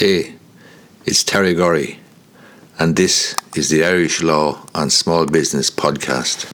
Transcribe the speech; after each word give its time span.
Hey, 0.00 0.36
it's 1.04 1.22
Terry 1.22 1.52
Gorry, 1.52 1.98
and 2.78 2.96
this 2.96 3.36
is 3.54 3.68
the 3.68 3.84
Irish 3.84 4.22
Law 4.22 4.64
and 4.74 4.90
Small 4.90 5.26
Business 5.26 5.70
Podcast. 5.70 6.50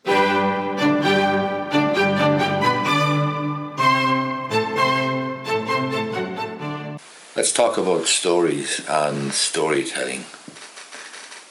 Let's 7.37 7.53
talk 7.53 7.79
about 7.79 8.07
stories 8.07 8.85
and 8.89 9.33
storytelling. 9.33 10.25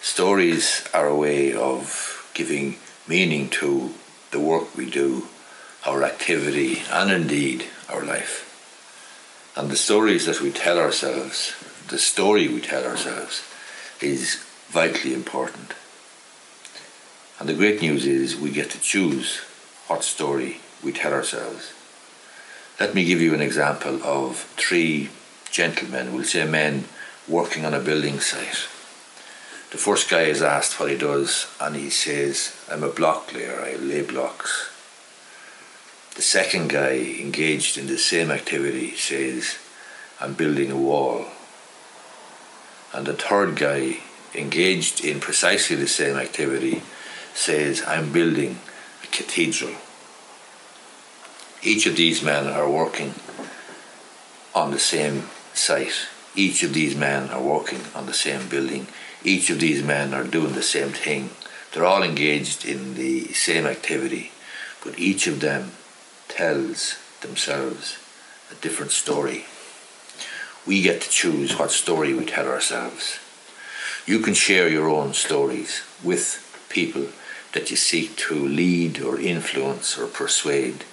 Stories 0.01 0.85
are 0.93 1.07
a 1.07 1.15
way 1.15 1.53
of 1.53 2.29
giving 2.33 2.75
meaning 3.07 3.47
to 3.61 3.93
the 4.31 4.41
work 4.41 4.75
we 4.75 4.91
do, 4.91 5.29
our 5.85 6.03
activity, 6.03 6.81
and 6.91 7.09
indeed 7.09 7.67
our 7.87 8.03
life. 8.03 8.41
And 9.55 9.71
the 9.71 9.77
stories 9.77 10.25
that 10.25 10.41
we 10.41 10.51
tell 10.51 10.77
ourselves 10.77 11.55
the 11.89 11.97
story 11.99 12.47
we 12.47 12.61
tell 12.61 12.83
ourselves 12.83 13.43
is 14.01 14.43
vitally 14.69 15.13
important. 15.13 15.73
And 17.39 17.47
the 17.47 17.53
great 17.53 17.81
news 17.81 18.05
is 18.05 18.35
we 18.35 18.49
get 18.49 18.71
to 18.71 18.79
choose 18.79 19.39
what 19.87 20.03
story 20.03 20.61
we 20.83 20.91
tell 20.91 21.13
ourselves. 21.13 21.73
Let 22.79 22.95
me 22.95 23.05
give 23.05 23.21
you 23.21 23.33
an 23.33 23.41
example 23.41 24.01
of 24.03 24.37
three 24.57 25.09
gentlemen, 25.51 26.13
we'll 26.13 26.23
say 26.23 26.45
men, 26.45 26.85
working 27.27 27.65
on 27.65 27.73
a 27.73 27.79
building 27.79 28.19
site. 28.19 28.67
The 29.71 29.77
first 29.77 30.09
guy 30.09 30.23
is 30.23 30.41
asked 30.41 30.79
what 30.79 30.91
he 30.91 30.97
does, 30.97 31.47
and 31.61 31.75
he 31.75 31.89
says, 31.89 32.55
I'm 32.69 32.83
a 32.83 32.89
block 32.89 33.33
layer, 33.33 33.61
I 33.61 33.75
lay 33.75 34.01
blocks. 34.01 34.71
The 36.15 36.21
second 36.21 36.69
guy, 36.69 36.97
engaged 37.19 37.77
in 37.77 37.87
the 37.87 37.97
same 37.97 38.31
activity, 38.31 38.95
says, 38.95 39.57
I'm 40.19 40.33
building 40.33 40.71
a 40.71 40.77
wall 40.77 41.27
and 42.95 43.05
the 43.05 43.13
third 43.13 43.57
guy 43.57 43.97
engaged 44.33 45.03
in 45.03 45.19
precisely 45.19 45.75
the 45.75 45.87
same 45.87 46.15
activity 46.15 46.81
says, 47.33 47.83
I'm 47.85 48.13
building 48.13 48.59
a 49.03 49.07
cathedral. 49.07 49.75
Each 51.61 51.85
of 51.85 51.97
these 51.97 52.23
men 52.23 52.47
are 52.47 52.69
working 52.69 53.13
on 54.53 54.71
the 54.71 54.79
same 54.79 55.23
site. 55.53 56.07
Each 56.35 56.63
of 56.63 56.73
these 56.73 56.95
men 56.95 57.29
are 57.31 57.41
working 57.41 57.81
on 57.93 58.05
the 58.05 58.13
same 58.13 58.47
building. 58.47 58.87
Each 59.25 59.49
of 59.49 59.59
these 59.59 59.83
men 59.83 60.13
are 60.13 60.23
doing 60.23 60.53
the 60.53 60.61
same 60.61 60.89
thing. 60.89 61.31
They're 61.73 61.83
all 61.83 62.03
engaged 62.03 62.63
in 62.65 62.95
the 62.95 63.25
same 63.33 63.65
activity, 63.65 64.31
but 64.83 64.97
each 64.97 65.27
of 65.27 65.41
them 65.41 65.71
tells 66.29 66.97
themselves 67.19 67.97
a 68.49 68.55
different 68.55 68.91
story 68.91 69.45
we 70.65 70.81
get 70.81 71.01
to 71.01 71.09
choose 71.09 71.57
what 71.57 71.71
story 71.71 72.13
we 72.13 72.25
tell 72.25 72.47
ourselves. 72.47 73.19
You 74.05 74.19
can 74.19 74.33
share 74.33 74.67
your 74.67 74.89
own 74.89 75.13
stories 75.13 75.83
with 76.03 76.41
people 76.69 77.07
that 77.53 77.69
you 77.69 77.77
seek 77.77 78.15
to 78.17 78.35
lead 78.35 79.01
or 79.01 79.19
influence 79.19 79.97
or 79.97 80.07
persuade. 80.07 80.83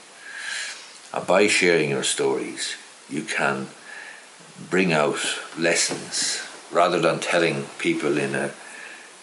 And 1.13 1.27
by 1.27 1.47
sharing 1.47 1.91
your 1.91 2.05
stories, 2.05 2.77
you 3.11 3.23
can 3.23 3.69
bring 4.71 4.93
out 4.93 5.21
lessons 5.59 6.47
rather 6.71 7.01
than 7.01 7.21
telling 7.21 7.65
people 7.79 8.17
in 8.17 8.35
a 8.35 8.53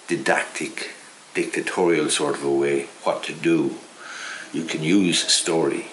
didactic, 0.07 0.91
dictatorial 1.33 2.09
sort 2.09 2.35
of 2.35 2.43
a 2.43 2.51
way 2.51 2.83
what 3.03 3.23
to 3.23 3.33
do. 3.33 3.75
You 4.51 4.65
can 4.65 4.83
use 4.83 5.19
story 5.31 5.87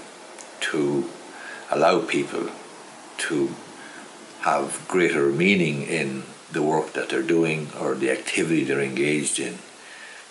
to 0.61 1.09
allow 1.71 2.01
people 2.01 2.51
to 3.19 3.55
have 4.47 4.87
greater 4.87 5.27
meaning 5.27 5.83
in 5.83 6.23
the 6.53 6.63
work 6.63 6.93
that 6.93 7.09
they're 7.09 7.35
doing 7.37 7.67
or 7.81 7.97
the 7.97 8.13
activity 8.13 8.63
they're 8.63 8.81
engaged 8.81 9.41
in. 9.41 9.55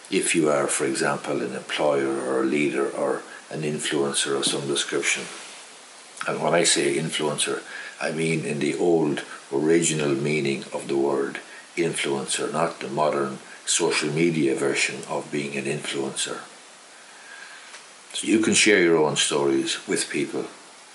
If 0.10 0.34
you 0.34 0.50
are, 0.50 0.68
for 0.68 0.86
example, 0.86 1.42
an 1.42 1.54
employer 1.54 2.22
or 2.22 2.40
a 2.40 2.46
leader 2.46 2.90
or 2.90 3.24
an 3.52 3.64
influencer 3.64 4.38
of 4.38 4.46
some 4.46 4.68
description. 4.68 5.24
And 6.26 6.42
when 6.42 6.54
I 6.54 6.64
say 6.64 6.96
influencer, 6.96 7.62
I 8.00 8.14
mean 8.14 8.46
in 8.46 8.60
the 8.60 8.78
old 8.78 9.26
original 9.52 10.16
meaning 10.16 10.64
of 10.72 10.88
the 10.88 10.98
word 10.98 11.42
influencer, 11.76 12.54
not 12.54 12.80
the 12.80 12.88
modern 12.88 13.40
social 13.66 14.10
media 14.10 14.56
version 14.56 15.02
of 15.10 15.30
being 15.30 15.58
an 15.58 15.66
influencer. 15.66 16.40
So 18.14 18.28
you 18.28 18.40
can 18.40 18.54
share 18.54 18.82
your 18.82 18.98
own 18.98 19.18
stories 19.18 19.86
with 19.90 20.10
people 20.10 20.46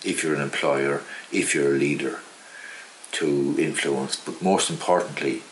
if 0.03 0.25
you're 0.25 0.35
an 0.35 0.41
employer, 0.41 1.03
if 1.31 1.55
you're 1.55 1.75
a 1.75 1.79
leader 1.79 2.21
to 3.13 3.55
influence, 3.59 4.17
but 4.17 4.43
most 4.43 4.71
importantly, 4.71 5.43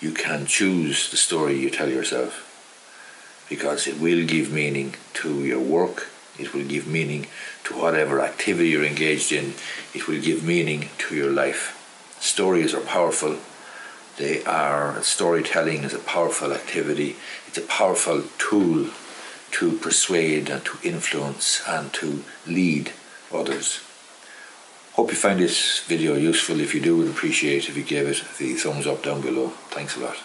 you 0.00 0.12
can 0.12 0.46
choose 0.46 1.10
the 1.10 1.16
story 1.16 1.58
you 1.58 1.70
tell 1.70 1.88
yourself 1.88 2.48
because 3.48 3.86
it 3.86 4.00
will 4.00 4.26
give 4.26 4.50
meaning 4.50 4.94
to 5.12 5.44
your 5.44 5.60
work, 5.60 6.08
it 6.38 6.54
will 6.54 6.64
give 6.64 6.86
meaning 6.86 7.26
to 7.64 7.74
whatever 7.74 8.20
activity 8.20 8.70
you're 8.70 8.84
engaged 8.84 9.30
in, 9.30 9.54
it 9.94 10.08
will 10.08 10.20
give 10.20 10.42
meaning 10.42 10.88
to 10.98 11.14
your 11.14 11.30
life. 11.30 11.78
Stories 12.18 12.74
are 12.74 12.80
powerful. 12.80 13.36
They 14.16 14.42
are 14.44 15.02
storytelling 15.02 15.84
is 15.84 15.94
a 15.94 15.98
powerful 15.98 16.52
activity. 16.52 17.16
It's 17.46 17.58
a 17.58 17.62
powerful 17.62 18.24
tool 18.38 18.90
to 19.52 19.72
persuade 19.78 20.48
and 20.48 20.64
to 20.64 20.78
influence 20.82 21.62
and 21.68 21.92
to 21.94 22.24
lead 22.46 22.92
others. 23.32 23.80
Hope 24.94 25.10
you 25.10 25.16
find 25.16 25.40
this 25.40 25.80
video 25.86 26.16
useful. 26.16 26.60
If 26.60 26.74
you 26.74 26.80
do, 26.80 26.98
would 26.98 27.08
appreciate 27.08 27.68
if 27.68 27.76
you 27.76 27.82
gave 27.82 28.06
it 28.06 28.22
the 28.38 28.54
thumbs 28.54 28.86
up 28.86 29.02
down 29.02 29.22
below. 29.22 29.48
Thanks 29.70 29.96
a 29.96 30.00
lot. 30.00 30.16